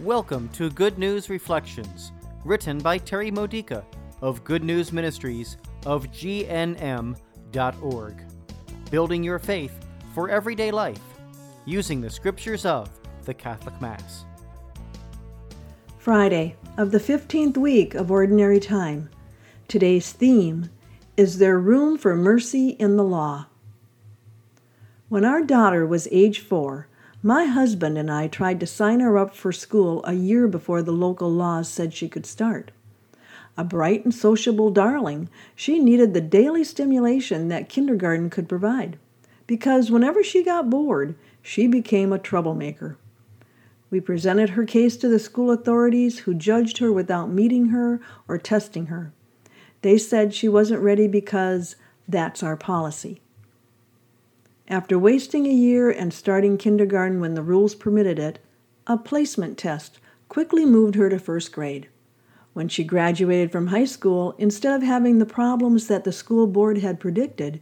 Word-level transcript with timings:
Welcome 0.00 0.48
to 0.54 0.70
Good 0.70 0.98
News 0.98 1.28
Reflections, 1.28 2.12
written 2.44 2.78
by 2.78 2.96
Terry 2.98 3.30
Modica 3.30 3.84
of 4.22 4.42
Good 4.42 4.64
News 4.64 4.90
Ministries 4.90 5.58
of 5.84 6.06
GNM.org. 6.06 7.14
Building 8.90 9.22
your 9.22 9.38
faith 9.38 9.86
for 10.14 10.30
everyday 10.30 10.70
life 10.70 11.02
using 11.66 12.00
the 12.00 12.10
scriptures 12.10 12.64
of 12.64 12.88
the 13.26 13.34
Catholic 13.34 13.78
Mass. 13.80 14.24
Friday 15.98 16.56
of 16.78 16.90
the 16.90 16.98
15th 16.98 17.58
week 17.58 17.94
of 17.94 18.10
Ordinary 18.10 18.58
Time. 18.58 19.10
Today's 19.68 20.10
theme 20.10 20.70
is 21.16 21.38
There 21.38 21.60
Room 21.60 21.98
for 21.98 22.16
Mercy 22.16 22.70
in 22.70 22.96
the 22.96 23.04
Law? 23.04 23.46
When 25.10 25.24
our 25.24 25.42
daughter 25.42 25.86
was 25.86 26.08
age 26.10 26.40
four, 26.40 26.88
my 27.22 27.44
husband 27.44 27.96
and 27.96 28.10
I 28.10 28.26
tried 28.26 28.58
to 28.60 28.66
sign 28.66 28.98
her 29.00 29.16
up 29.16 29.34
for 29.34 29.52
school 29.52 30.04
a 30.04 30.14
year 30.14 30.48
before 30.48 30.82
the 30.82 30.92
local 30.92 31.30
laws 31.30 31.68
said 31.68 31.94
she 31.94 32.08
could 32.08 32.26
start. 32.26 32.72
A 33.56 33.62
bright 33.62 34.04
and 34.04 34.12
sociable 34.12 34.70
darling, 34.70 35.28
she 35.54 35.78
needed 35.78 36.14
the 36.14 36.20
daily 36.20 36.64
stimulation 36.64 37.48
that 37.48 37.68
kindergarten 37.68 38.28
could 38.28 38.48
provide, 38.48 38.98
because 39.46 39.90
whenever 39.90 40.24
she 40.24 40.42
got 40.42 40.70
bored, 40.70 41.14
she 41.42 41.66
became 41.66 42.12
a 42.12 42.18
troublemaker. 42.18 42.96
We 43.90 44.00
presented 44.00 44.50
her 44.50 44.64
case 44.64 44.96
to 44.96 45.08
the 45.08 45.18
school 45.18 45.50
authorities, 45.50 46.20
who 46.20 46.34
judged 46.34 46.78
her 46.78 46.90
without 46.90 47.30
meeting 47.30 47.66
her 47.66 48.00
or 48.26 48.38
testing 48.38 48.86
her. 48.86 49.12
They 49.82 49.98
said 49.98 50.32
she 50.32 50.48
wasn't 50.48 50.82
ready 50.82 51.06
because 51.06 51.76
that's 52.08 52.42
our 52.42 52.56
policy. 52.56 53.20
After 54.72 54.98
wasting 54.98 55.44
a 55.44 55.52
year 55.52 55.90
and 55.90 56.14
starting 56.14 56.56
kindergarten 56.56 57.20
when 57.20 57.34
the 57.34 57.42
rules 57.42 57.74
permitted 57.74 58.18
it, 58.18 58.38
a 58.86 58.96
placement 58.96 59.58
test 59.58 59.98
quickly 60.30 60.64
moved 60.64 60.94
her 60.94 61.10
to 61.10 61.18
first 61.18 61.52
grade. 61.52 61.88
When 62.54 62.68
she 62.68 62.82
graduated 62.82 63.52
from 63.52 63.66
high 63.66 63.84
school, 63.84 64.34
instead 64.38 64.74
of 64.74 64.82
having 64.82 65.18
the 65.18 65.26
problems 65.26 65.88
that 65.88 66.04
the 66.04 66.10
school 66.10 66.46
board 66.46 66.78
had 66.78 67.00
predicted, 67.00 67.60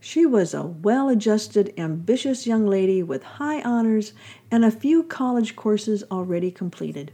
she 0.00 0.26
was 0.26 0.52
a 0.52 0.64
well 0.64 1.08
adjusted, 1.08 1.72
ambitious 1.78 2.44
young 2.44 2.66
lady 2.66 3.04
with 3.04 3.22
high 3.22 3.62
honors 3.62 4.12
and 4.50 4.64
a 4.64 4.72
few 4.72 5.04
college 5.04 5.54
courses 5.54 6.02
already 6.10 6.50
completed. 6.50 7.12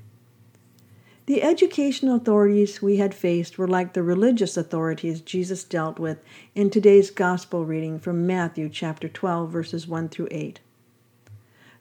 The 1.28 1.42
educational 1.42 2.16
authorities 2.16 2.80
we 2.80 2.96
had 2.96 3.12
faced 3.12 3.58
were 3.58 3.68
like 3.68 3.92
the 3.92 4.02
religious 4.02 4.56
authorities 4.56 5.20
Jesus 5.20 5.62
dealt 5.62 5.98
with 5.98 6.22
in 6.54 6.70
today's 6.70 7.10
gospel 7.10 7.66
reading 7.66 7.98
from 7.98 8.26
Matthew 8.26 8.70
chapter 8.70 9.10
12 9.10 9.50
verses 9.50 9.86
1 9.86 10.08
through 10.08 10.28
8. 10.30 10.60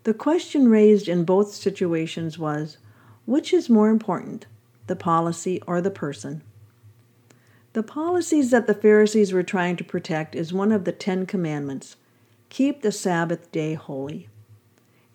The 0.04 0.14
question 0.14 0.68
raised 0.68 1.08
in 1.08 1.24
both 1.24 1.54
situations 1.54 2.38
was, 2.38 2.78
which 3.26 3.54
is 3.54 3.70
more 3.70 3.88
important, 3.88 4.48
the 4.88 4.98
policy 4.98 5.62
or 5.66 5.80
the 5.80 5.92
person? 5.92 6.42
The 7.72 7.84
policies 7.84 8.52
that 8.52 8.68
the 8.68 8.74
Pharisees 8.74 9.32
were 9.32 9.44
trying 9.44 9.78
to 9.78 9.86
protect 9.86 10.36
is 10.36 10.52
one 10.52 10.74
of 10.74 10.84
the 10.84 10.92
10 10.92 11.26
commandments. 11.26 11.96
Keep 12.50 12.82
the 12.82 12.92
Sabbath 12.92 13.50
day 13.54 13.76
holy. 13.76 14.28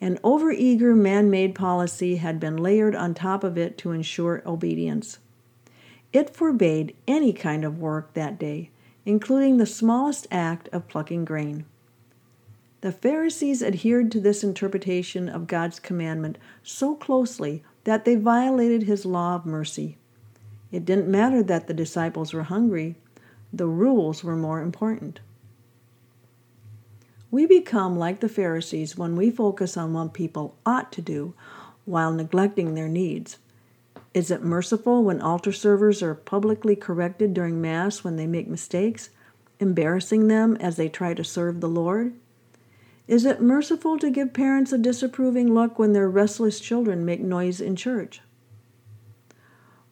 An 0.03 0.19
overeager 0.25 0.97
man 0.97 1.31
made 1.31 1.55
policy 1.55 2.17
had 2.17 2.41
been 2.41 2.57
layered 2.57 2.97
on 2.97 3.15
top 3.15 3.45
of 3.45 3.57
it 3.57 3.79
to 3.79 3.93
ensure 3.93 4.43
obedience. 4.45 5.21
It 6.13 6.35
forbade 6.35 6.97
any 7.07 7.33
kind 7.33 7.65
of 7.65 7.79
work 7.79 8.13
that 8.15 8.37
day, 8.37 8.71
including 9.07 9.59
the 9.59 9.65
smallest 9.65 10.27
act 10.29 10.69
of 10.73 10.89
plucking 10.89 11.25
grain. 11.25 11.67
The 12.81 12.91
Pharisees 12.91 13.63
adhered 13.63 14.11
to 14.11 14.21
this 14.21 14.43
interpretation 14.43 15.29
of 15.29 15.47
God's 15.47 15.79
commandment 15.79 16.37
so 16.65 16.97
closely 16.97 17.63
that 17.85 18.05
they 18.05 18.17
violated 18.17 18.83
his 18.83 19.07
law 19.07 19.37
of 19.37 19.47
mercy. 19.47 19.99
It 20.73 20.85
didn't 20.85 21.07
matter 21.07 21.45
that 21.45 21.69
the 21.69 21.75
disciples 21.75 22.33
were 22.33 22.43
hungry, 22.43 22.97
the 23.53 23.69
rules 23.69 24.25
were 24.25 24.35
more 24.35 24.63
important. 24.63 25.21
We 27.33 27.47
become 27.47 27.99
like 27.99 28.21
the 28.21 28.29
Pharisees 28.29 28.99
when 28.99 29.17
we 29.17 29.31
focus 29.31 29.79
on 29.79 29.95
what 29.95 30.13
people 30.13 30.55
ought 30.67 30.93
to 30.93 31.01
do 31.01 31.33
while 31.87 32.13
neglecting 32.13 32.75
their 32.75 32.89
needs. 32.89 33.39
Is 34.13 34.31
it 34.31 34.45
merciful 34.45 35.03
when 35.03 35.23
altar 35.23 35.51
servers 35.51 36.03
are 36.03 36.15
publicly 36.15 36.77
corrected 36.77 37.33
during 37.33 37.59
Mass 37.59 38.05
when 38.05 38.17
they 38.17 38.27
make 38.27 38.49
mistakes, 38.49 39.09
embarrassing 39.59 40.29
them 40.29 40.57
as 40.57 40.77
they 40.77 40.91
try 40.91 41.15
to 41.15 41.25
serve 41.25 41.63
the 41.63 41.71
Lord? 41.71 42.13
Is 43.09 43.25
it 43.25 43.41
merciful 43.41 43.99
to 44.01 44.11
give 44.11 44.35
parents 44.35 44.71
a 44.71 44.77
disapproving 44.77 45.55
look 45.55 45.79
when 45.79 45.95
their 45.95 46.11
restless 46.11 46.61
children 46.61 47.03
make 47.03 47.21
noise 47.21 47.63
in 47.63 47.77
church? 47.77 48.21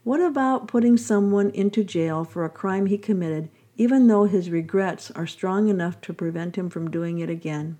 What 0.04 0.20
about 0.20 0.68
putting 0.68 0.98
someone 0.98 1.48
into 1.50 1.84
jail 1.84 2.22
for 2.22 2.44
a 2.44 2.50
crime 2.50 2.84
he 2.84 2.98
committed 2.98 3.48
even 3.80 4.08
though 4.08 4.24
his 4.24 4.50
regrets 4.50 5.10
are 5.12 5.26
strong 5.26 5.68
enough 5.68 5.98
to 6.02 6.12
prevent 6.12 6.56
him 6.56 6.68
from 6.68 6.90
doing 6.90 7.18
it 7.18 7.30
again. 7.30 7.78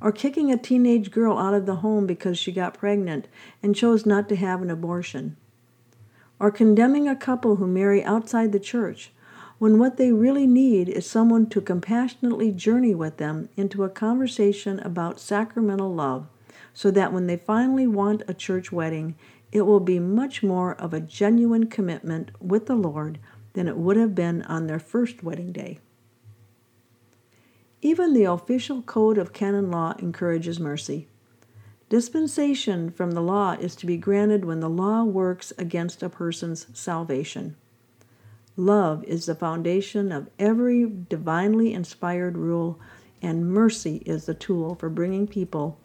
Or 0.00 0.12
kicking 0.12 0.52
a 0.52 0.56
teenage 0.56 1.10
girl 1.10 1.36
out 1.36 1.52
of 1.52 1.66
the 1.66 1.82
home 1.82 2.06
because 2.06 2.38
she 2.38 2.52
got 2.52 2.78
pregnant 2.78 3.26
and 3.60 3.74
chose 3.74 4.06
not 4.06 4.28
to 4.28 4.36
have 4.36 4.62
an 4.62 4.70
abortion. 4.70 5.36
Or 6.38 6.52
condemning 6.52 7.08
a 7.08 7.16
couple 7.16 7.56
who 7.56 7.66
marry 7.66 8.04
outside 8.04 8.52
the 8.52 8.60
church 8.60 9.10
when 9.58 9.80
what 9.80 9.96
they 9.96 10.12
really 10.12 10.46
need 10.46 10.88
is 10.88 11.10
someone 11.10 11.48
to 11.48 11.60
compassionately 11.60 12.52
journey 12.52 12.94
with 12.94 13.16
them 13.16 13.48
into 13.56 13.82
a 13.82 13.88
conversation 13.88 14.78
about 14.78 15.18
sacramental 15.18 15.92
love 15.92 16.28
so 16.72 16.92
that 16.92 17.12
when 17.12 17.26
they 17.26 17.36
finally 17.36 17.88
want 17.88 18.22
a 18.28 18.34
church 18.34 18.70
wedding, 18.70 19.16
it 19.50 19.62
will 19.62 19.80
be 19.80 19.98
much 19.98 20.44
more 20.44 20.76
of 20.76 20.94
a 20.94 21.00
genuine 21.00 21.66
commitment 21.66 22.30
with 22.40 22.66
the 22.66 22.76
Lord 22.76 23.18
than 23.56 23.66
it 23.68 23.78
would 23.78 23.96
have 23.96 24.14
been 24.14 24.42
on 24.42 24.66
their 24.66 24.78
first 24.78 25.22
wedding 25.22 25.50
day. 25.50 25.78
Even 27.80 28.12
the 28.12 28.24
official 28.24 28.82
code 28.82 29.16
of 29.16 29.32
canon 29.32 29.70
law 29.70 29.94
encourages 29.98 30.60
mercy. 30.60 31.08
Dispensation 31.88 32.90
from 32.90 33.12
the 33.12 33.22
law 33.22 33.52
is 33.52 33.74
to 33.76 33.86
be 33.86 33.96
granted 33.96 34.44
when 34.44 34.60
the 34.60 34.68
law 34.68 35.04
works 35.04 35.54
against 35.56 36.02
a 36.02 36.10
person's 36.10 36.66
salvation. 36.78 37.56
Love 38.58 39.02
is 39.04 39.24
the 39.24 39.34
foundation 39.34 40.12
of 40.12 40.28
every 40.38 40.86
divinely 41.08 41.72
inspired 41.72 42.36
rule, 42.36 42.78
and 43.22 43.50
mercy 43.50 44.02
is 44.04 44.26
the 44.26 44.34
tool 44.34 44.74
for 44.74 44.90
bringing 44.90 45.26
people 45.26 45.78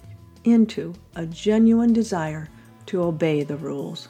into 0.43 0.93
a 1.15 1.25
genuine 1.25 1.93
desire 1.93 2.49
to 2.87 3.01
obey 3.01 3.43
the 3.43 3.55
rules. 3.55 4.09